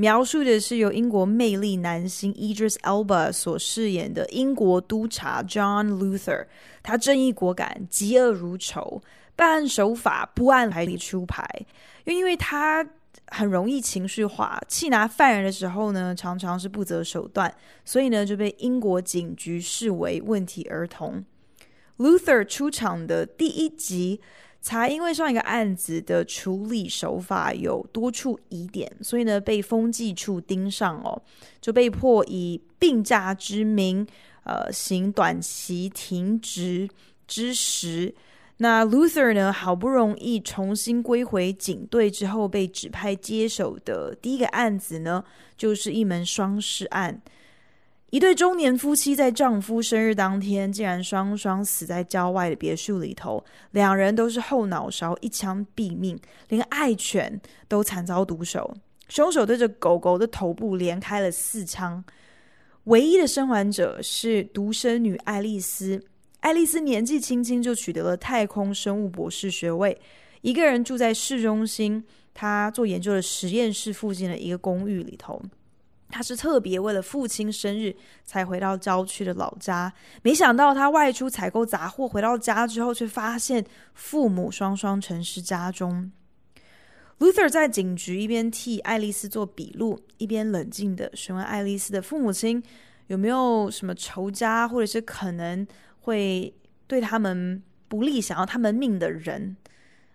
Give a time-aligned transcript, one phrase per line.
[0.00, 6.46] 描述的是由英国魅力男星 Idris Elba 所饰演的英国督察 John Luther。
[6.82, 9.02] 他正义果敢，嫉恶如仇，
[9.36, 11.46] 办案手法不按牌理出牌。
[12.04, 12.82] 又因为他
[13.26, 17.54] 很容易情绪化，气拿犯人的时候呢，常常是不择手段，
[17.84, 21.22] 所以呢就被英国警局视为问题儿童。
[21.98, 24.22] Luther 出场的第一集，
[24.60, 31.20] 才因为上一个案子的处理手法有多处疑点，所以呢被风纪处盯上哦，
[31.60, 34.06] 就被迫以病假之名，
[34.44, 36.88] 呃，行短期停职
[37.26, 38.14] 之实。
[38.58, 45.24] 那 Luther 呢，好不容易重新归回警队之后，被指派接手的第一个案子呢，
[45.56, 47.22] 就是一门双尸案。
[48.10, 53.42] 一对中年夫妻在丈夫生日当天，竟然双双死在郊外的别墅里头。
[53.70, 58.74] 两人都是后脑勺一枪毙命，连爱犬都惨遭毒手。
[59.08, 62.02] 凶手对着狗狗的头部连开了四枪。
[62.84, 66.04] 唯一的生还者是独生女爱丽丝。
[66.40, 69.96] 爱丽丝年纪轻轻就取得了太空生物博士学位，
[70.40, 72.02] 一个人住在市中心，
[72.34, 75.40] 她做研究的实验室附近的一个公寓里头。
[76.10, 77.94] 他是特别为了父亲生日
[78.24, 79.92] 才回到郊区的老家，
[80.22, 83.64] 没想到他外出采购杂货，回到家之后却发现
[83.94, 86.10] 父母双双沉尸家中。
[87.18, 92.62] Luther 在警局一边替爱丽丝做笔录，一边冷静地询问爱丽丝的父母亲
[93.08, 95.66] 有没有什么仇家，或者是可能
[96.00, 96.52] 会
[96.86, 99.56] 对他们不利、想要他们命的人。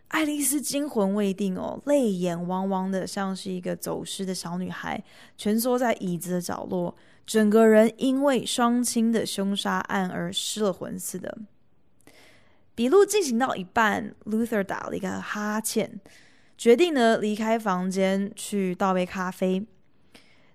[0.09, 5.03] 爱丽丝惊魂未定哦，泪眼汪汪的，像是一个走失的小女孩，
[5.38, 6.95] 蜷缩在椅子的角落，
[7.25, 11.38] 整个人因为双亲的凶杀案而失了魂似的。
[12.75, 15.99] 笔录进行到一半，Luther 打了一个哈欠，
[16.57, 19.66] 决定呢离开房间去倒杯咖啡。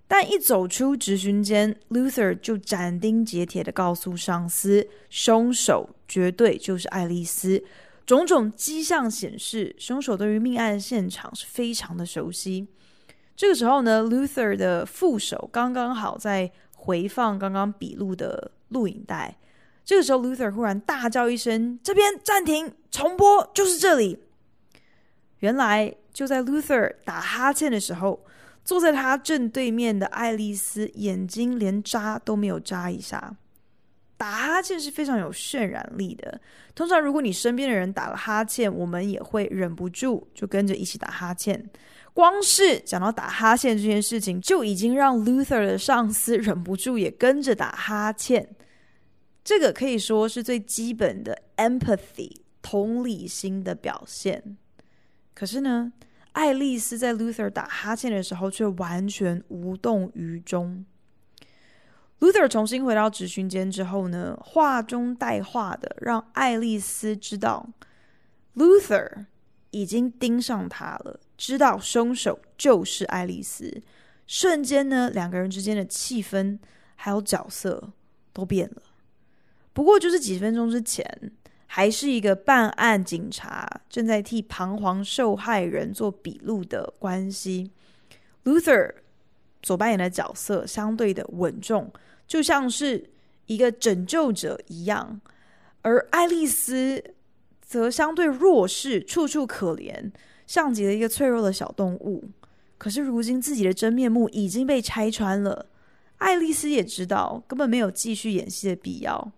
[0.07, 7.63] 但一走出质询间，Luther 就斩钉截铁的告诉上司，凶手绝对就是爱丽丝。
[8.05, 12.67] 种种迹象显示，凶手对于命案现场是非常的熟悉。
[13.35, 19.37] 这个时候呢，Luther 的副手刚刚好在回放刚刚笔录的录影带。
[19.83, 24.19] 这个时候，Luther 忽然大叫一声：“这边暂停，重播，就是这里。”
[25.39, 28.23] 原来就在 Luther 打哈欠的时候，
[28.63, 33.35] 坐在他正对面的爱丽丝眼睛连眨都没有眨一下。
[34.21, 36.39] 打哈欠是非常有渲染力的。
[36.75, 41.67] 通常，如果你身边的人打了哈欠，我们也会忍不住就跟着一起打哈欠。
[42.13, 48.47] 光是讲到打哈欠这件事情，就已经让 Luther 的上司忍不住也跟着打哈欠。
[49.43, 54.55] 这个可以说是最基本的 empathy 同理心的表现。
[55.33, 55.91] 可是呢，
[56.33, 60.85] 爱丽丝在 Luther 打哈欠的时候却完全无动于衷。
[62.21, 67.67] Luther 重新回到质询间之后呢，话中带话的让爱丽丝知道
[68.55, 69.25] ，Luther
[69.71, 73.81] 已经盯上他了，知道凶手就是爱丽丝。
[74.27, 76.59] 瞬间呢，两个人之间的气氛
[76.93, 77.91] 还有角色
[78.31, 78.83] 都变了。
[79.73, 81.03] 不过就是几分钟之前，
[81.65, 87.71] 还是一个办案警察正在替彷徨受害人做笔录的关系
[88.43, 88.93] ，Luther
[89.63, 91.91] 所扮演的角色相对的稳重。
[92.31, 93.09] 就像是
[93.47, 95.19] 一个拯救者一样，
[95.81, 97.03] 而爱丽丝
[97.59, 100.09] 则相对弱势，处处可怜，
[100.47, 102.29] 像极了一个脆弱的小动物。
[102.77, 105.65] 可是如今自己的真面目已经被拆穿了，
[106.19, 109.33] 爱丽丝也知道根本没有继续演戏的必要，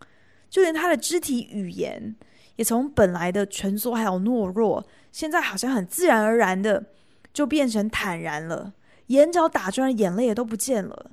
[0.48, 2.16] 就连她的肢体语言
[2.58, 6.86] 也从本来的蜷缩还有懦弱，现在好像很自然而然的
[7.34, 8.72] 就变成坦然了，
[9.08, 11.10] 眼角打转眼泪也都不见了。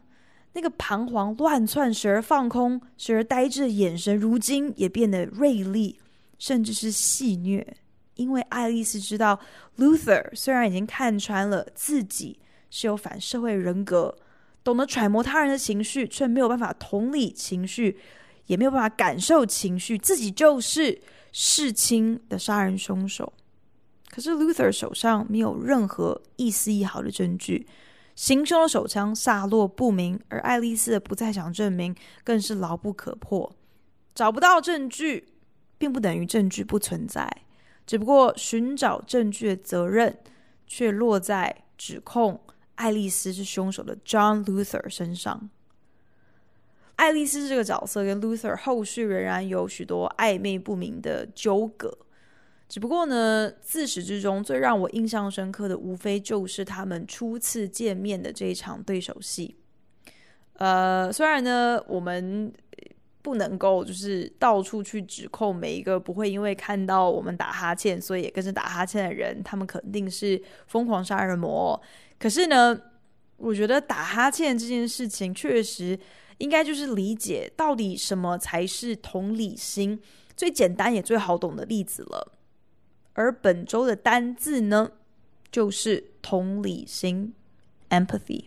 [0.53, 5.99] 那个彷徨乱窜、时而放空、时而呆滞的眼神，如今也变得锐利，
[6.39, 7.65] 甚至是戏谑。
[8.17, 9.39] 因为爱丽丝知道
[9.79, 12.39] ，Luther 虽然已经看穿了自己
[12.69, 14.15] 是有反社会人格，
[14.63, 17.99] 懂得揣摩他人的情绪，却没有办法同理情绪，
[18.47, 21.01] 也没有办法感受情绪，自己就是
[21.33, 23.33] 弑亲的杀人凶手。
[24.11, 27.67] 可是 Luther 手上没有任何一丝一毫的证据。
[28.21, 33.51] 行凶的手枪下落不明，而爱丽丝的不在场证明更是牢不可破。
[34.15, 35.33] 找不到证据，
[35.79, 37.27] 并不等于证据不存在，
[37.87, 40.19] 只不过寻找证据的责任
[40.67, 42.39] 却落在指控
[42.75, 45.49] 爱丽丝是凶手的 John Luther 身上。
[46.97, 51.97] 爱丽丝这个角色跟 Luther 后续仍然有许多暧昧不明的纠葛。
[52.71, 59.57] 只不过呢，自始至终最让我印象深刻的，无非就是他们初次见面的这一场对手戏。
[60.53, 62.53] 呃，虽然呢，我们
[63.23, 71.79] 不能够就是到处去指控每一个不会因为看到我们打哈欠，所以也跟着打哈欠的人，他们肯定是疯狂杀人魔。
[72.21, 72.81] 可是呢，
[73.37, 75.99] 我觉得打哈欠这件事情，确实
[76.39, 80.01] 应该就是理解到底什么才是同理心
[80.37, 82.37] 最简单也最好懂的例子了。
[83.21, 84.93] 而本周的单字呢，
[85.53, 87.35] 就是同理心
[87.91, 88.45] （empathy）。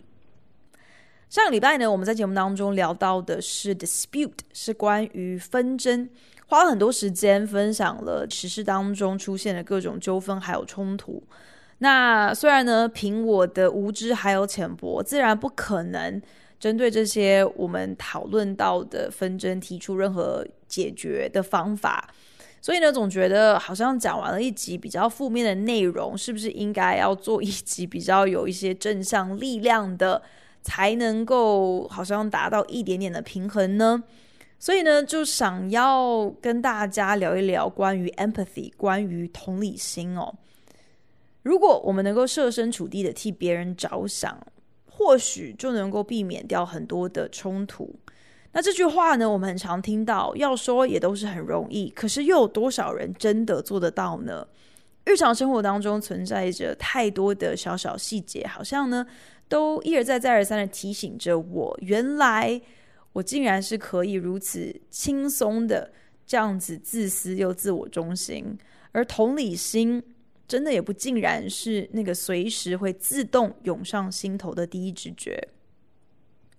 [1.30, 6.08] 上个礼拜呢，我们在节目当中聊到的是 dispute，是关于纷争，
[6.48, 11.22] 花了很多时间分享了时事当中出现的各种纠纷还有冲突。
[11.78, 16.20] 那虽然呢，凭我的无知还有浅薄，自然不可能
[16.58, 22.12] 针对这些我们讨论到的纷争提出任何解决的方法。
[22.64, 30.22] 所以呢，总觉得好像讲完了一集比较负面的内容，是不是应该要做一集比较有一些正向力量的，
[30.62, 34.02] 才能够好像达到一点点的平衡呢？
[34.58, 40.34] 所以呢，就想要跟大家聊一聊关于 empathy，关于同理心哦。
[41.42, 44.40] 如果我们能够设身处地的替别人着想，
[44.86, 47.94] 或许就能够避免掉很多的冲突。
[48.56, 54.46] 那这句话呢，我们很常听到，要说也都是很容易，可是又有多少人真的做得到呢？
[55.04, 59.04] 日常生活当中存在着太多的小小细节，好像呢，
[59.48, 62.60] 都一而再、再而三的提醒着我，原来
[63.12, 65.90] 我竟然是可以如此轻松的
[66.24, 68.56] 这样子自私又自我中心，
[68.92, 70.00] 而同理心
[70.46, 75.48] 真的也不竟然是那个随时会自动涌上心头的第一直觉。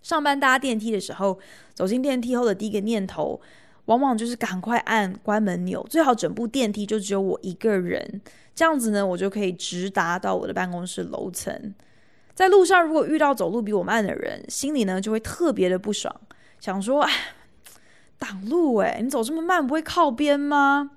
[0.06, 1.40] 上班搭电梯的时候，
[1.74, 3.42] 走进电梯后的第一个念头，
[3.86, 8.22] 往往就是赶快按关门钮，最好整部电梯就只有我一个人，
[8.54, 11.74] 这样子呢，我就可以直达到我的办公室楼层。
[12.36, 16.16] 在路上，如果遇到走路比我慢的人，心里呢就会特别的不爽，
[16.60, 17.12] 想说：“哎，
[18.20, 20.92] 挡路哎，你走这么慢，不会靠边吗？”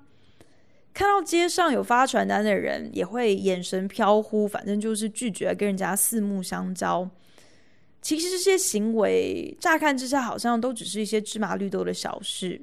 [0.93, 7.09] 看到街上有发传单的人，也会眼神飘忽，反正就是拒绝跟人家四目相交。
[8.01, 12.61] 其实这些行为乍看之下好像都只是一些芝麻绿豆的小事，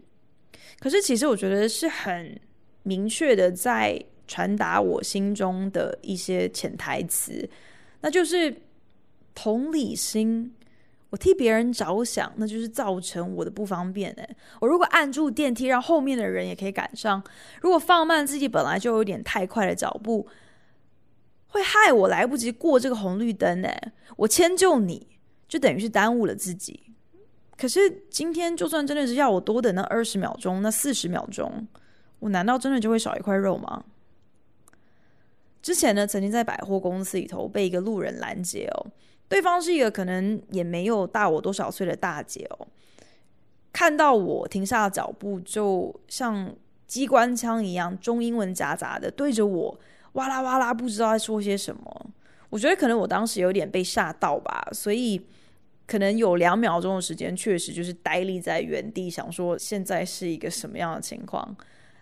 [0.79, 2.41] 可是其实我觉得是很
[2.83, 7.49] 明确的在传达我心中的一些潜台词，
[8.01, 8.55] 那就是
[9.35, 10.53] 同理心。
[11.11, 14.11] 我替别人着想，那就是造成我的不方便。
[14.19, 14.29] 哎，
[14.61, 17.23] 我如果按住电梯，让后面的人也可以赶上；
[17.61, 20.27] 如果放慢自己本来就有点太快的脚步，
[21.47, 23.65] 会害我来不及过这个红绿灯。
[23.65, 25.07] 哎，我迁就你。
[25.49, 26.81] 就等于是耽误了自己。
[27.57, 31.67] 可是今天，就算真的是要我多等那二十秒钟、那四十秒钟，
[32.19, 33.85] 我难道真的就会少一块肉吗？
[35.63, 38.87] 之前呢，曾经在百货公司里头被一个路人拦截哦，
[39.29, 42.69] 对方是一个可能也没有大我多少岁的大姐哦，
[43.73, 46.55] 看到我停下了脚步，就像
[46.87, 49.81] 机关枪一样，中英文夹杂的对着我
[50.13, 52.07] 哇啦哇啦，不知道在说些什么。
[52.49, 55.21] 我觉得可能我当时有点被吓到吧，所以
[55.87, 61.57] 可能有两秒钟的时间，确实就是呆立在原地，想说现在是一个什么样的情况。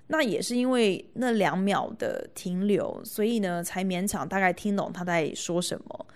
[0.07, 6.07] 那也是因为那两秒的停留，所以呢，才勉强大概听懂他在说什么。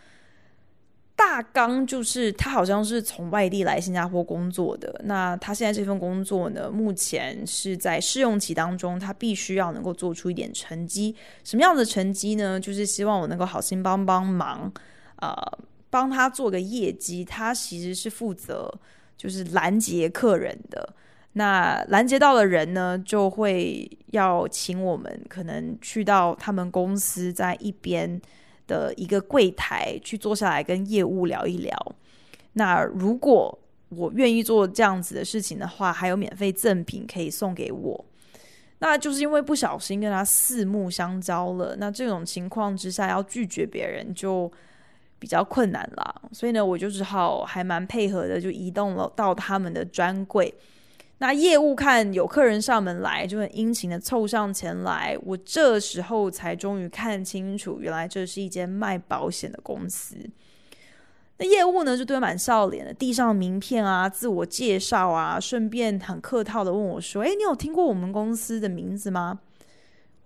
[1.16, 11.16] 大纲就是他好像是从外地来新加坡工作的，那他现在这份工作呢，目前是在试用期当中，他必须要能够做出一点成绩。
[11.42, 12.60] 什么样的成绩呢？
[12.60, 14.72] 就是希望我能够好心帮帮忙，
[15.16, 15.34] 呃，
[15.90, 17.24] 帮他做个业绩。
[17.24, 18.72] 他其实是负责
[19.16, 20.94] 就是拦截客人的，
[21.32, 28.20] 那拦截到的人呢，就会要请我们可能去到他们公司在一边。
[28.68, 31.74] 的一个柜台去坐下来跟业务聊一聊。
[32.52, 38.04] 那如果我愿意做这样子的事情的话，还有免费赠品可以送给我。
[38.80, 41.76] 那就是因为不小心跟他四目相交了。
[41.76, 44.52] 那这种情况之下要拒绝别人就
[45.18, 46.22] 比较困难了。
[46.32, 50.54] 所以呢，我就只好还蛮配合的，就移动了到他们的专柜。
[51.20, 55.18] 那业务看有客人上门来，就很殷勤的凑上前来。
[55.24, 60.16] 我这时候才终于看清楚，原来这是一间卖保险的公司。
[61.38, 69.40] 那业务呢就堆满笑脸的，递上名片啊，自我介绍啊，顺便很客套的问我说：“诶，你有听过我们公司的名字吗？”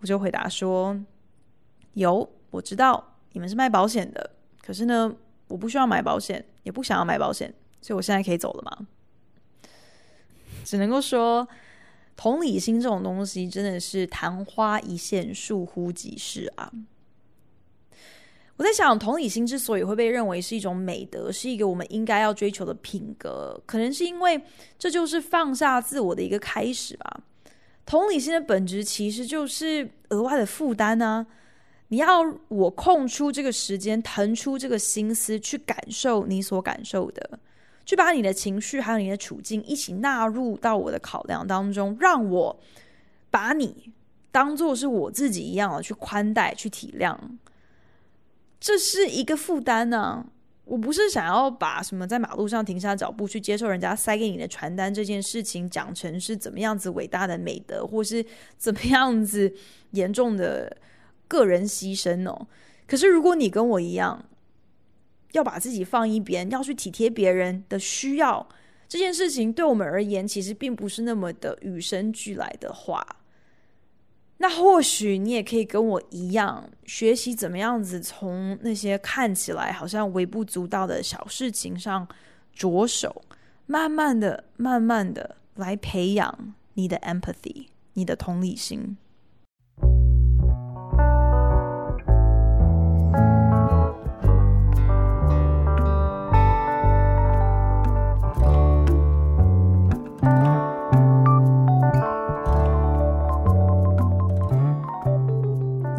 [0.01, 0.99] 我就回答说
[1.95, 4.31] ：“有，我知道你们是卖保险的。
[4.64, 5.14] 可是呢，
[5.49, 8.87] 我不需要买保险，也不想要买保险，所以我现在可以走了吗？”
[10.64, 11.47] 只能够说，
[12.16, 16.71] 同理心这种东西真的是昙花一现，倏忽即逝啊。
[18.57, 24.40] 我在想，同理心之所以会被认为是一种美德，是一个我们应该要追求的品格，可能是因为
[24.78, 27.23] 这就是放下自我的一个开始吧。
[27.85, 31.26] 同理心的本质其实就是额外的负担呢、
[31.93, 37.39] 你要我空出这个时间，腾出这个心思去感受你所感受的，
[37.85, 42.59] 去把你的情绪还有你的处境一起纳入到我的考量当中，让我
[43.31, 43.93] 把你
[44.31, 47.15] 当做是我自己一样的去宽待、去体谅。
[48.59, 50.25] 这是一个负担呢、
[50.65, 58.25] 我不是想要把什么在马路上停下脚步去接受人家塞给你的传单这件事情讲成是怎么样子伟大的美德，或是
[58.57, 59.53] 怎么样子
[59.91, 60.75] 严重的
[61.33, 62.47] 个人牺牲哦。
[62.87, 64.23] 可是如果你跟我一样，
[65.33, 68.47] 要把自己放一边，要去体贴别人的需要，
[68.87, 73.07] 这件事情对我们而言其实并不是那么的与生俱来的话。
[74.37, 82.07] 那或许你也可以跟我一样，学习怎么样子从那些看起来好像微不足道的小事情上
[82.53, 83.23] 着手，
[83.65, 88.99] 慢慢的、慢慢的来培养你的 empathy，你的同理心。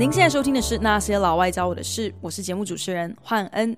[0.04, 3.78] 您现在收听的是《那些老外教我的事》，我是节目主持人焕恩。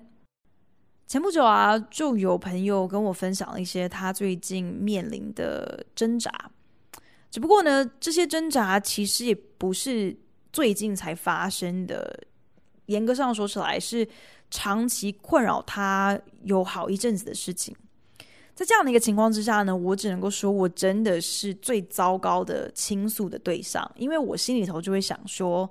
[1.06, 6.32] 前不久啊，就有朋友跟我分享了一些他最近面临的挣扎。
[7.30, 10.16] 只不过呢，这些挣扎其实也不是
[10.52, 12.18] 最近才发生的，
[12.86, 14.04] 严格上说起来是
[14.50, 17.72] 长期困扰他有好一阵子的事情。
[18.52, 25.70] 在这样的一个情况之下呢，我只能够说我真的是最糟糕的倾诉的对象，因为我心里头就会想说。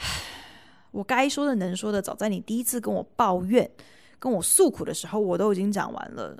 [0.90, 3.70] 我该说的、能说的，早在你第一次跟我抱怨、
[4.18, 6.36] 跟我诉苦的时候，我都已经讲完了。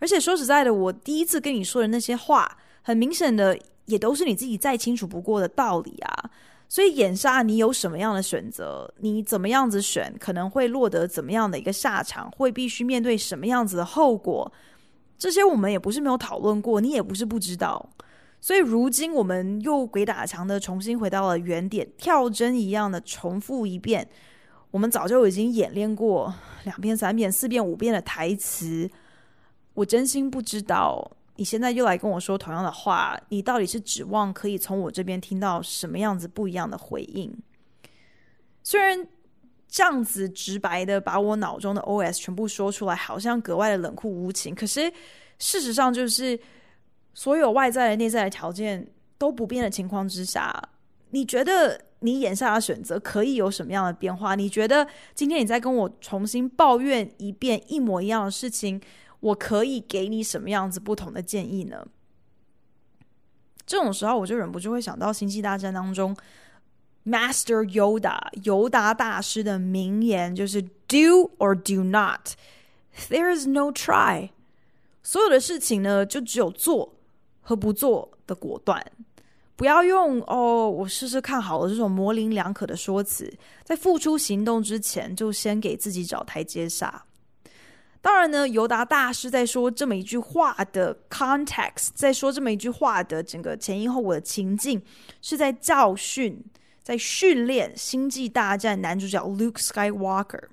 [0.00, 6.30] 而且说实在的，我第一次跟你说的那些话，很明显的也都是你自己再清楚不过的道理啊。
[6.68, 8.92] 所以眼下你有什么样的选择？
[8.98, 12.30] 你怎么样子选，可能会落得怎么样的一个下场？
[12.32, 14.50] 会必须面对什么样子的后果？
[15.16, 17.88] 这些我们也不是没有讨论过，你也不是不知道。
[18.44, 24.06] 所以如今我们又鬼打墙的重新回到了原点，跳针一样的重复一遍。
[24.70, 26.30] 我们早就已经演练过
[26.64, 28.86] 两遍、三遍、四遍、五遍的台词。
[29.72, 37.34] 我真心不知道你现在又来跟我说同样的话，你到底是指望可以从我这边听到什么样子不一样的回应？
[38.62, 39.08] 虽然
[39.66, 44.92] 这样子直白的把我脑中的 OS 全部说出来，好像格外的冷酷无情，可是
[45.38, 46.38] 事实上就是。
[47.14, 50.62] 所有外在的、内在的条件都不变的情况之下，
[51.10, 54.34] 你觉得你眼下的选择可以有什么样的变化？
[54.34, 58.80] 你觉得今天你再跟我重新抱怨一遍一模一样的事情，
[59.20, 61.86] 我可以给你什么样子不同的建议呢？
[63.64, 66.14] 这种时候，我就忍不住会想到《星际大战》当中
[67.06, 72.30] Master Yoda 尤达大师的名言，就是 “Do or do not,
[73.08, 74.30] there is no try”。
[75.02, 76.96] 所有的事情呢，就只有做。
[77.44, 78.84] 和不做的果断，
[79.54, 83.32] 不要用“哦，我试试看好了”这种模棱两可的说辞，
[83.62, 87.04] 在付出行动之前，就先给自己找台阶下。
[88.00, 94.82] 当然呢，尤达大师在说这么一句话的 context，在说这么一句话的整个前因后果的情境，
[95.22, 96.42] 是在教训、
[96.82, 100.44] 在训练《星际大战》男主角 Luke Skywalker。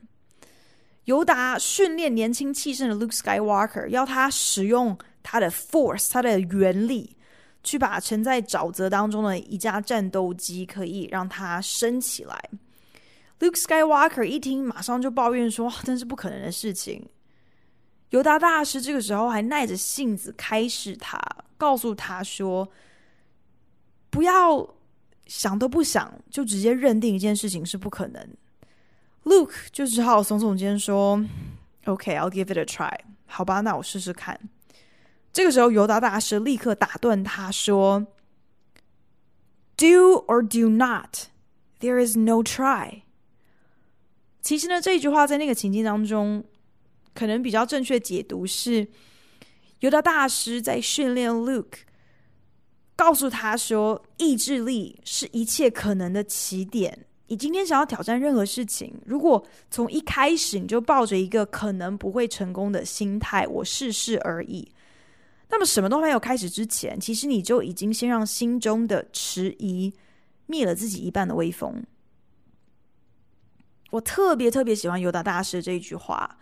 [1.05, 4.98] 尤达训练年轻气盛的 Luke Skywalker，要他使用。
[5.23, 7.15] 它的 force，它的原理，
[7.63, 12.49] 去把沉在沼泽当中的一架战斗机，可以让它升起来。
[13.39, 17.07] Luke Skywalker 一听，马上就抱怨说：“真是不可能的事情。”
[18.11, 21.19] 尤达大师这个时候还耐着性子开示他，
[21.57, 22.69] 告诉他说
[24.11, 24.75] ：“不要
[25.25, 28.27] 想都不想，就直接认定一件事情是不可能。
[29.23, 31.23] ”Luke 就只好耸耸肩说
[31.85, 32.95] ：“OK，I'll give it a try。
[33.25, 34.39] 好吧，那我试试看。”
[35.33, 38.05] 这个时候，尤达大师立刻打断他说
[39.77, 41.27] ：“Do or do not,
[41.79, 43.03] there is no try。”
[44.41, 46.43] 其实呢，这一句话在那个情境当中，
[47.13, 48.88] 可能比较正确解读是，
[49.79, 51.83] 尤达大师在训练 Luke，
[52.95, 57.05] 告诉他说，意志力是一切可能的起点。
[57.27, 64.69] 你今天想要挑战任何事情，如果从一开始你就抱着一个可能不会成功的心态，我试试而已，
[65.51, 69.93] 那么什么都没有开始之前，其实你就已经先让心中的迟疑
[70.48, 71.86] 灭了自己一半的威风。
[73.91, 76.38] 我特别特别喜欢尤达大师这一句话，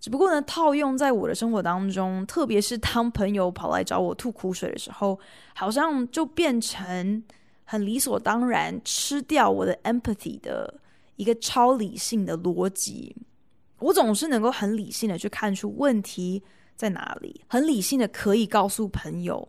[0.00, 5.20] 只不过呢，套用在我的生活当中，特别是当朋友跑来找我吐苦水的时候，
[5.54, 7.22] 好像就变成。
[7.66, 10.82] 很理所当然吃掉我的 empathy 的
[11.16, 13.16] 一个超理性的逻辑，
[13.78, 16.42] 我总是能够很理性的去看出问题
[16.76, 19.48] 在哪里，很理性的可以告诉朋友，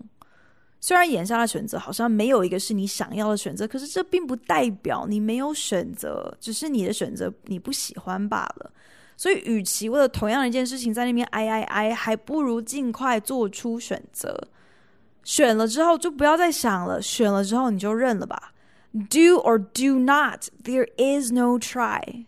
[0.79, 8.71] 虽然眼下的选择好像没有一个是你想要的选择，可是这并不代表你没有选择，只是你的选择你不喜欢罢了。
[9.17, 14.37] 所以，与其为了同样的一件事情在那边哀哀哀，还不如尽快做出选择。
[15.23, 18.53] 选了之后就不要再想了，选了之后你就认了吧。
[18.91, 22.25] Do or do not, there is no try。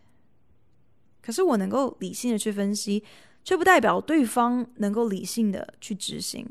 [1.22, 3.04] 可是我能够理性的去分析，
[3.48, 6.46] 却不代表对方能够理性的去执行。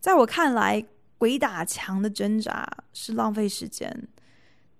[0.00, 0.84] 在我看来，
[1.16, 4.08] 鬼打墙的挣扎是浪费时间。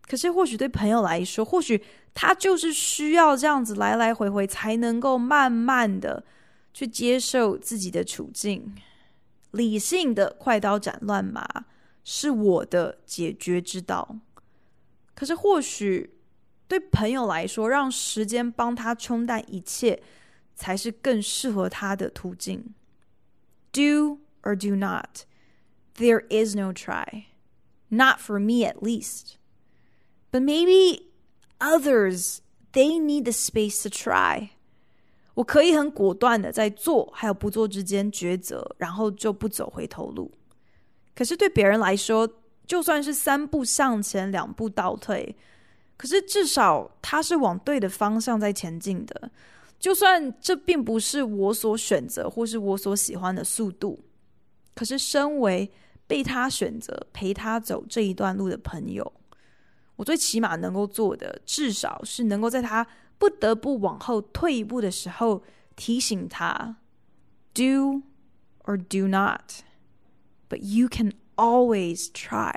[0.02, 1.80] 可是或许对朋友来说，或许
[2.12, 6.24] 他就是需要这样子来来回回，才能够慢慢的
[6.74, 8.74] 去接受自己的处境。
[9.52, 11.46] 理性的快刀斩乱麻
[12.02, 14.16] 是我的解决之道，
[15.14, 16.18] 可是或许
[16.66, 20.02] 对朋友来说，让时间帮他冲淡一切，
[20.55, 22.73] 才是更适合他的途径。
[23.71, 25.25] Do or do not,
[25.95, 27.25] there is no try,
[27.89, 29.37] not for me at least.
[30.31, 31.03] But maybe
[31.59, 32.39] others,
[32.73, 34.49] they need the space to try.
[35.35, 40.31] 我可以很果断的在做还有不做之间抉择，然后就不走回头路。
[41.15, 42.29] 可是对别人来说，
[42.67, 45.35] 就算是三步向前，两步倒退，
[45.97, 49.31] 可是至少他是往对的方向在前进的。
[49.78, 54.04] 就算这并不是我所选择或是我所喜欢的速度，
[54.74, 55.70] 可是身为
[56.06, 59.12] 被他选择陪他走这一段路的朋友，
[59.96, 62.86] 我最起码能够做的，至少是能够在他。
[63.18, 65.42] 不得不往后退一步的时候，
[65.74, 66.76] 提醒他
[67.54, 68.02] ：Do
[68.64, 69.62] or do not,
[70.50, 72.54] but you can always try。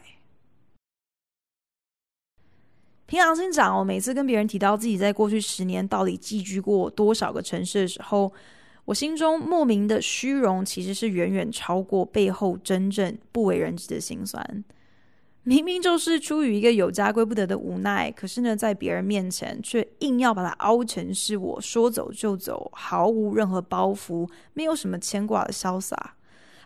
[3.10, 8.32] 凭良心讲，我每次跟别人提到自己在过去十年到底寄居过多少个城市的时候，
[8.86, 14.64] 我心中莫名的虚荣，其实是远远超过背后真正不为人知的辛酸。
[15.42, 26.14] 明明就是出于一个有家归不得的无奈，可是呢，在别人面前却硬要把它凹成是我说走就走，毫无任何包袱，没有什么牵挂的潇洒。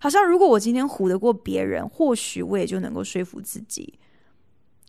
[0.01, 3.97] 好像如果我今天唬得过别人，或许我也就能够说服自己。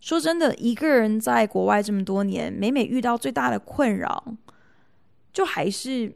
[0.04, 4.22] 说真的，一个人在国外这么多年，每每遇到最大的困扰，
[5.32, 6.14] 就还是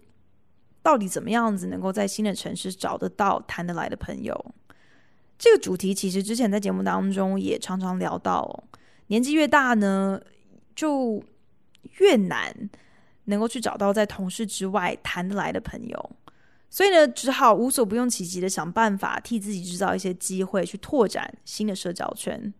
[0.82, 4.54] 到底怎么样子能够在新的城市找得到谈得来的朋友。
[5.38, 8.64] 这个主题其实之前在节目当中也常常聊到，
[9.06, 10.20] 年纪越大呢，
[10.76, 11.24] 就
[11.96, 12.54] 越难
[13.24, 16.10] 能够去找到在同事之外谈得来的朋友，
[16.68, 22.52] 所以呢，只好无所不用其极的想办法替自己制造一些机会，去拓展新的社交圈。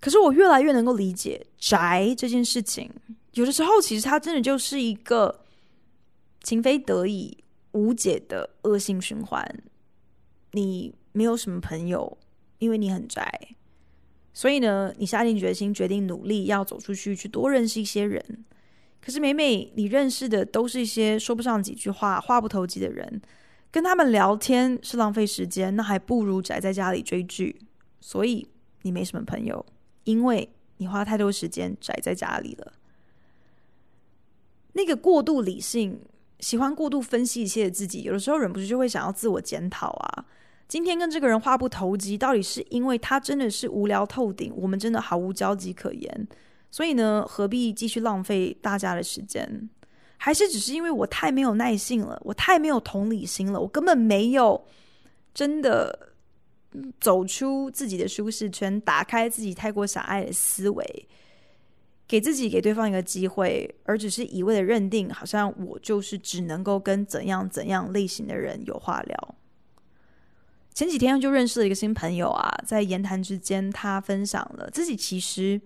[0.00, 2.90] 可是我越来越能够理解宅这件事情，
[3.34, 5.44] 有的时候其实它真的就是一个
[6.42, 7.36] 情非得已
[7.72, 9.62] 无解的恶性循环。
[10.52, 10.94] 你。
[11.12, 12.16] 没有什么朋友，
[12.60, 13.28] 因为你很宅，
[14.32, 18.44] 所以呢，你下定决心，决定努力要走出去，去多认识一些人。
[19.00, 23.20] 可是每每你认识的都是一些说不上几句话、话不投机的人，
[23.72, 27.60] 跟他们聊天是浪费时间，那还不如宅在家里追剧。
[28.00, 28.46] 所以
[28.82, 29.66] 你没什么朋友，
[30.04, 32.72] 因为你花太多时间宅在家里了。
[34.72, 36.00] 那个过度理性、
[36.38, 40.24] 喜欢过度分析一切的自己，有的时候忍不住就会想要自我检讨啊。
[40.68, 46.28] 今天跟这个人话不投机，到底是因为他真的是无聊透顶，我们真的毫无交集可言，
[46.70, 49.68] 所以呢，何必继续浪费大家的时间？
[50.16, 54.64] 还是只是因为我太没有耐性了，我太没有同理心了，我根本没有
[55.34, 56.09] 真的
[57.00, 61.08] 走出自己的舒适圈，打开自己太过狭隘的思维，
[62.06, 69.34] 给自己给对方一个机会，而只是一味的认定，好像我就是只能够跟怎样怎样类型的人有话聊。
[70.72, 75.60] 前几天就认识了一个新朋友啊，在言谈之间，他分享了自己其实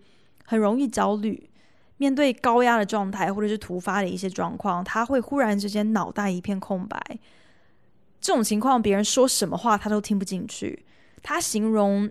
[0.44, 1.50] 很容易焦虑，
[1.98, 6.98] 面对高压的状态或者是突发的一些状况，他会忽然之间脑袋一片空白。
[8.20, 10.83] 这种情况，别人说什么话他都听不进去。
[11.24, 12.08] 他形容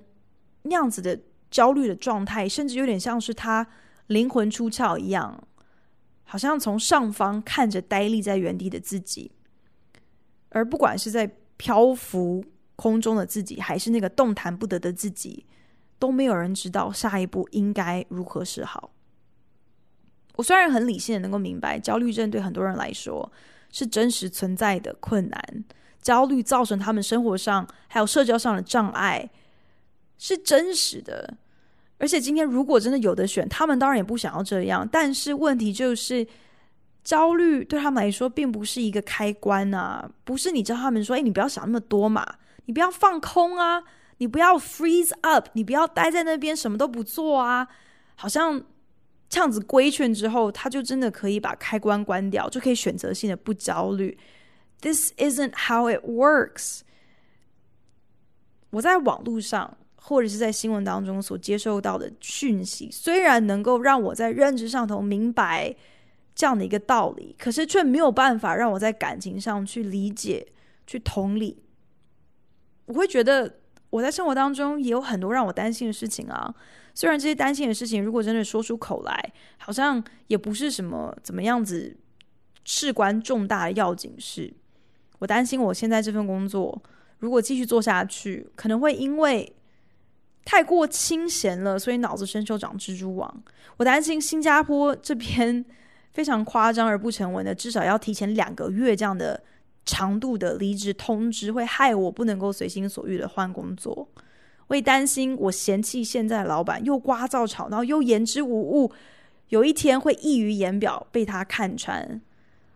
[0.64, 1.18] 那样子的
[1.52, 3.66] 焦虑的状态，甚至有点像是他
[4.08, 5.48] 灵魂出窍一样，
[6.24, 9.32] 好像从上方看着呆立在原地的自己，
[10.50, 12.44] 而不管是在漂浮
[12.76, 15.46] 空中的自己，还是那个动弹不得的自己，
[16.00, 18.90] 都没有人知道下一步应该如何是好。
[20.36, 23.32] 我虽然很理性的能够明白，焦虑症对很多人来说
[23.72, 25.64] 是真实存在的困难，
[26.04, 29.28] 焦虑造成他们生活上还有社交上的障碍
[30.20, 31.36] 是真实的。
[31.98, 34.88] 而且今天如果真的有的选，他们当然也不想要这样。
[34.92, 36.28] 但是问题就是，
[37.04, 42.36] 焦虑对他们来说并不是一个开关啊，不是你叫他们说：“哎，你不要想那么多嘛，
[42.66, 43.82] 你不要放空啊，
[44.18, 47.68] 你不要 freeze up，你不要待在那边什么都不做啊。”
[48.16, 48.64] 好像。
[49.30, 54.16] 这样子规劝之后，他就真的可以把开关关掉，就可以选择性的不焦虑。
[54.84, 56.82] This isn't how it works。
[58.72, 65.74] 我在网络上或者是在新闻当中所接受到的讯息，虽然能够让我在认知上头明白
[66.36, 70.46] 这样的一个道理，可是却没有办法让我在感情上去理解、
[70.86, 71.64] 去同理。
[72.88, 76.54] 我会觉得我在生活当中也有很多让我担心的事情啊。
[76.94, 81.96] 虽然这些担心的事情，如果真的说出口来，好像也不是什么怎么样子
[82.66, 84.54] 事关重大的要紧事。
[85.20, 86.82] 我担心我现在这份工作，
[87.20, 89.54] 如果继续做下去，可能会因为
[90.46, 93.44] 太过清闲了，所以脑子伸手长蜘蛛网。
[93.78, 95.64] 我担心新加坡这边
[96.12, 99.42] 非常夸张而不成文的，至少要提前两个月这样的
[99.86, 104.08] 长度的离职通知，会害我不能够随心所欲的换工作。
[104.68, 108.92] 会担心我嫌弃现在的老板又聒噪吵闹又言之无物，
[109.50, 112.22] 有一天会溢于言表被他看穿。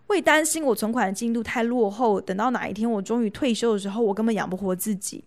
[0.08, 5.24] 会担心我存款的进度太落后，等到哪一天我终于退休的时候，我根本养不活自己。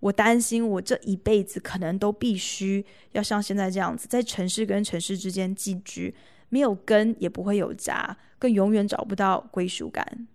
[0.00, 6.14] 我担心我这一辈子可能都必须要像现在这样子，在城市跟城市之间寄居，
[6.48, 10.28] 没有根也不会有家，更永远找不到归属感。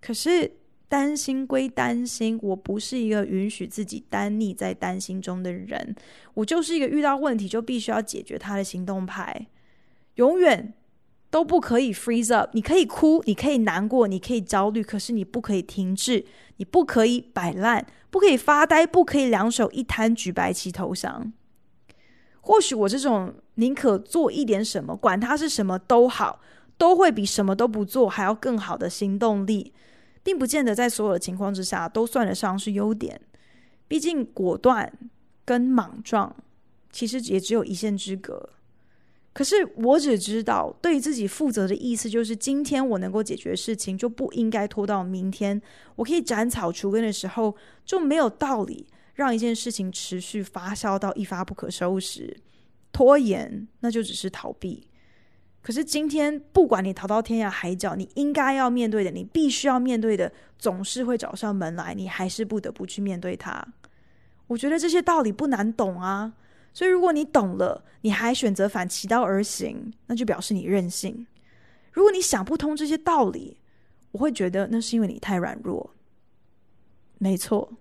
[0.00, 0.52] 可是。
[0.92, 5.96] 担心归担心，我不是一个允许自己单溺在担心中的人。
[6.34, 9.46] 我就是一个遇到问题就必须要解决它的行动派，
[10.16, 10.74] 永远
[11.32, 12.50] 都不可以 freeze up。
[12.52, 16.26] 你可以哭，你可以难过，你可以焦虑，可是你不可以停滞，
[16.58, 21.32] 你不可以摆烂，不可以发呆，不可以两手一摊举白旗投降。
[22.42, 26.40] 或许我这种宁可做一点什么，管它是什么都好，
[26.76, 29.72] 都会比什么都不做还要更好的行动力。
[30.24, 33.20] 并不见得在所有的情况之下都算得上是优点，
[33.88, 34.92] 毕竟果断
[35.44, 36.36] 跟莽撞
[36.92, 38.50] 其实也只有一线之隔。
[39.32, 45.60] 可是我只知道，对自己负责的意思就是，今天我能够解决事情，就不应该拖到明天。
[45.96, 52.36] 我可以斩草除根的时候，就没有道理让一件事情持续发酵到一发不可收拾。
[52.92, 54.86] 拖延，那就只是逃避。
[55.62, 63.66] 可是今天，不管你逃到天涯海角，你应该要面对的，你必须要面对的，总是会找上门来，你还是不得不去面对它。
[64.48, 66.34] 我觉得这些道理不难懂啊，
[66.72, 71.26] 所以如果你懂了，你还选择反其道而行，那就表示你任性。
[71.92, 73.58] 如果你想不通这些道理，
[74.10, 75.94] 我会觉得那是因为你太软弱。
[77.18, 77.72] 没错，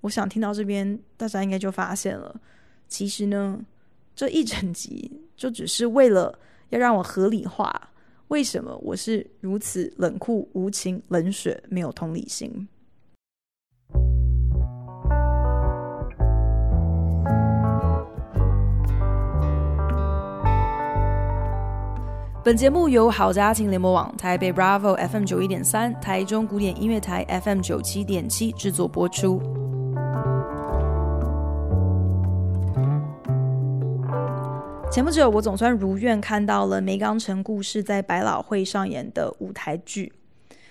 [0.00, 2.40] 我想听到这边，大家应该就发现了，
[2.88, 3.60] 其实呢，
[4.14, 6.38] 这一整集就只是为了。
[6.70, 7.90] 要让我合理化，
[8.28, 12.68] 为什么我是如此冷酷无情、冷血、没有同理心？
[22.42, 29.42] 本节目由好家庭联盟网、台北 Bravo FM 九一点三、台中古典音乐台 FM 九七点七制作播出。
[34.90, 40.10] 前不久，我总算如愿看到了梅冈城故事在百老汇上演的舞台剧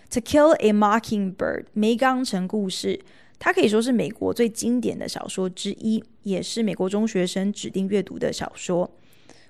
[0.16, 1.36] 《To Kill a Mockingbird》。
[1.74, 3.00] 梅冈城故事，
[3.38, 8.90] 它可以说是美国最经典的小说之一，也是美国中学生指定阅读的小说。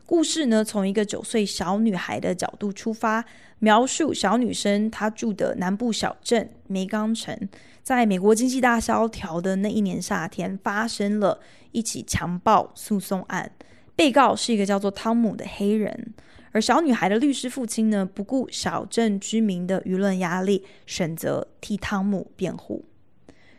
[0.09, 3.23] 故事呢，从一个九岁小女孩的角度出发，
[3.59, 7.37] 描述小女生她住的南部小镇梅冈城，
[7.83, 11.39] 在美国经济大萧条的那一年夏天，发生了
[11.73, 13.51] 一起强暴诉讼案。
[13.95, 16.11] 被告是一个叫做汤姆的黑人，
[16.53, 22.83] 而小女孩的律师父亲呢，不顾小镇居民的舆论压力，选择替汤姆辩护。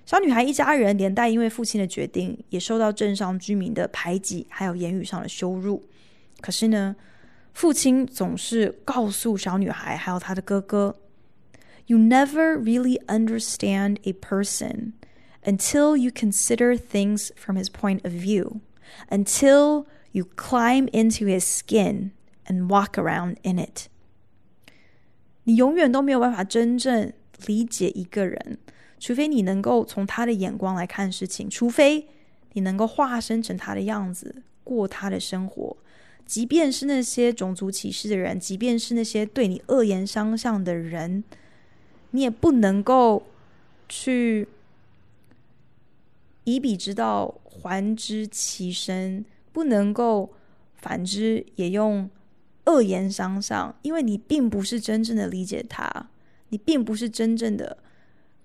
[0.04, 5.84] 小女孩一家人连带因为父亲的决定，也受到镇上居民的排挤，还有言语上的羞辱。
[6.40, 6.96] 可是呢，
[7.52, 10.96] 父亲总是告诉小女孩还有她的哥哥
[11.86, 14.92] ：“You never really understand a person
[15.42, 18.60] until you consider things from his point of view,
[19.08, 22.10] until you climb into his skin
[22.46, 23.88] and walk around in it。”
[25.44, 27.12] 你永远都没有办法真正
[27.46, 28.58] 理解一个人，
[28.98, 32.08] 除非你能够从他的眼光来看事情，除非
[32.52, 35.76] 你能够化身成他的样子，过他的生活。
[36.30, 41.24] 即便是那些种族歧视的人，即便是那些对你恶言相向的人，
[42.12, 43.26] 你也不能够
[43.88, 44.46] 去
[46.44, 50.32] 以彼之道还治其身，不能够
[50.76, 52.08] 反之也用
[52.66, 56.10] 恶言相向，因为你并不是真正的理解他，
[56.50, 57.76] 你并不是真正的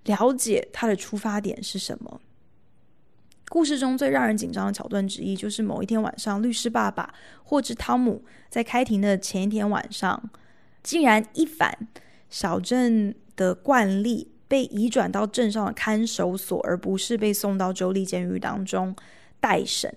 [0.05, 2.19] 了解他的出发点是什么。
[3.47, 10.29] 故事中最让人紧张的桥段之一，就是某一天晚上，律师爸爸或者汤姆在开庭的前一天晚上，
[10.81, 11.87] 竟然一反
[12.29, 18.95] 小镇的惯例，被移转到镇上的看守所，而不是被送到州立监狱当中
[19.39, 19.95] 待审。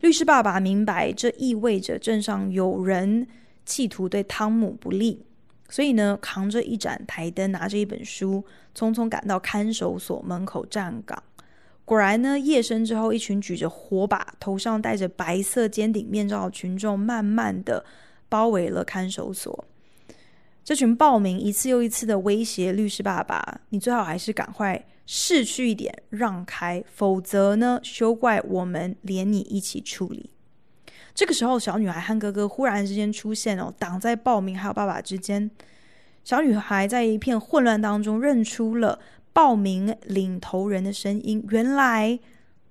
[0.00, 3.26] 律师爸爸明白，这意味着镇上有人
[3.64, 5.24] 企图对汤姆不利，
[5.68, 8.44] 所以呢，扛着一盏台灯，拿着一本书，
[8.76, 11.22] 匆匆赶到看守所门口站岗。
[11.92, 17.84] 果然呢，夜深之后，一群举着火把、头上戴着白色尖顶面罩的群众，慢慢的
[18.30, 19.66] 包围了看守所。
[20.64, 30.30] 这群暴民一次又一次的威胁律师爸爸：“你最好还是赶快逝去一点，让开，否则呢，休怪我们连你一起处理。”
[31.14, 35.50] 这个时候，小女孩和哥哥忽然之间出现哦，挡在暴民还有爸爸之间。
[36.24, 38.98] 小女孩在一片混乱当中认出了。
[39.32, 42.18] 报名领头人的声音，原来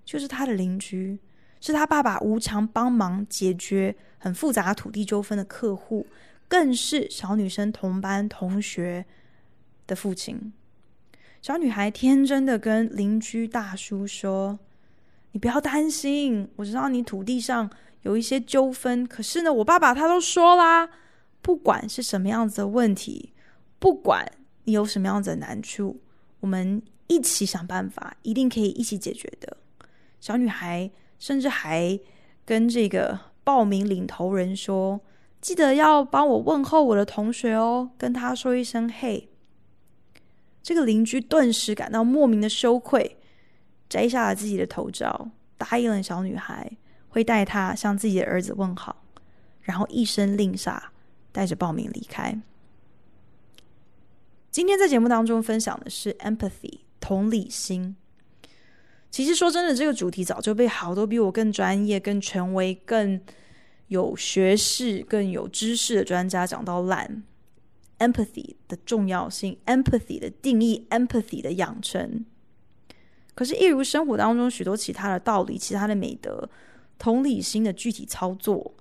[0.05, 1.19] 就是他的邻居，
[1.59, 6.05] 是他爸爸无偿帮忙解决很复杂土地纠纷的客户，
[6.47, 9.05] 更是小女生同班同学
[9.87, 10.53] 的父亲。
[11.41, 14.59] 小女孩天真的跟邻居大叔说
[15.33, 17.67] ：“你不要担心，我知道你土地上
[18.03, 20.89] 有一些纠纷，可是呢，我爸爸他都说啦，
[21.41, 23.33] 不管是什么样子的问题，
[23.79, 24.31] 不管
[24.65, 25.99] 你有什么样子的难处。”
[26.41, 29.57] 我们一起想办法，一定可以一起解决的。
[30.19, 31.97] 小女孩甚至还
[32.45, 34.99] 跟这个报名领头人说
[35.39, 39.29] ：“记得要帮我问候我的同学哦，跟他说一声嘿。”
[40.61, 43.17] 这个邻居顿时感到莫名的羞愧，
[43.89, 46.71] 摘下了自己的头罩，答应了小女孩
[47.09, 49.03] 会带她向自己的儿子问好，
[49.61, 50.91] 然后一声令下，
[51.31, 52.39] 带着报名离开。
[54.51, 57.95] 今天在节目当中分享的是 empathy 同理心。
[59.09, 63.21] 其实说真的，这个主题早就被好多比我更专业、更权威、更
[63.87, 67.23] 有学识、更有知识的专家讲到烂。
[67.99, 72.25] empathy 的重要性，empathy 的定义，empathy 的养成。
[73.33, 76.49] 可是，一如生活当中许多其他的道理、其他的美德，
[76.97, 78.73] 同理心的具体操作、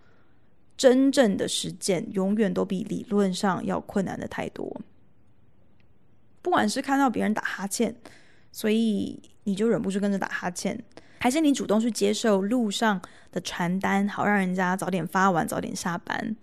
[0.77, 4.81] 真正的实践，永远都比理论上要困难的太多。
[6.43, 7.95] 不管是看到别人打哈欠，
[8.51, 10.83] 所以你就忍不住跟着打哈欠，
[11.19, 13.01] 还是你主动去接受路上
[13.31, 16.37] 的传单，好让人家早点发完，早点下班，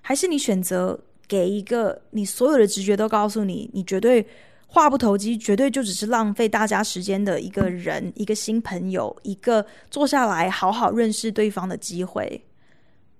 [0.00, 4.26] 还是你选择给一个你所有的直觉都告诉你，你绝对
[4.66, 12.44] 话不投机，绝对就只是浪费大家时间的一个人，一个新朋友，一个坐下来好好认识对方的机会。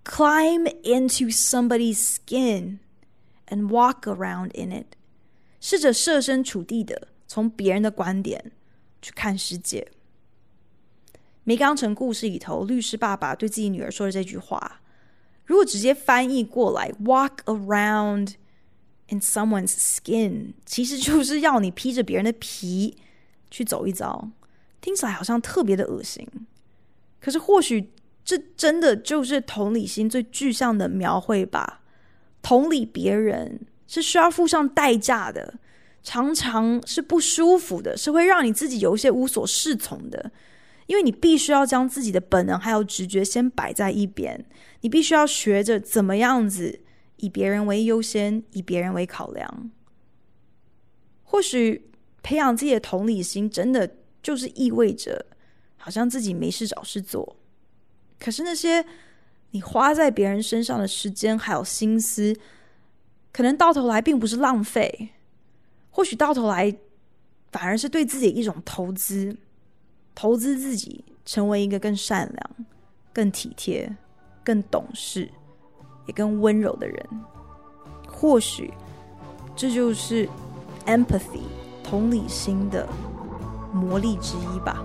[0.04, 2.78] Climb into somebody's skin
[3.48, 4.86] and walk around in it.
[5.62, 8.50] 试着设身处地的从别人的观点
[9.00, 9.86] 去看世界。
[11.44, 14.80] 梅冈城故事里头，律师爸爸对自己女儿说的这句话，
[15.46, 18.34] 如果直接翻译过来，“walk around
[19.10, 22.96] in someone's skin”，其实就是要你披着别人的皮
[23.48, 24.30] 去走一遭，
[24.80, 26.26] 听起来好像特别的恶心。
[27.20, 27.92] 可是或许
[28.24, 31.82] 这真的就是同理心最具象的描绘吧，
[32.42, 33.66] 同理别人。
[33.92, 35.52] 是需要付上代价的，
[36.02, 40.32] 常常是不舒服的，是会让你自己有一些无所适从的，
[40.86, 44.42] 因为你必须要将自己的本能还有直觉先摆在一边，
[44.80, 46.80] 你必须要学着怎么样子
[47.16, 49.70] 以别人为优先，以别人为考量。
[51.24, 51.90] 或许
[52.22, 55.26] 培养自己的同理心，真的就是意味着
[55.76, 57.36] 好像自己没事找事做，
[58.18, 58.82] 可是那些
[59.50, 62.34] 你花在别人身上的时间还有心思。
[63.32, 65.08] 可能到头来并不是浪费，
[65.90, 66.74] 或许到头来
[67.50, 69.36] 反而是对自己一种投资，
[70.14, 72.66] 投资自己成为一个更善良、
[73.12, 73.96] 更体贴、
[74.44, 75.30] 更懂事、
[76.06, 77.06] 也更温柔的人。
[78.06, 78.72] 或许
[79.56, 80.28] 这就是
[80.86, 81.42] empathy
[81.82, 82.86] 同理心的
[83.72, 84.84] 魔力之一吧。